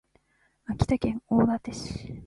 [0.65, 2.15] 秋田県大館市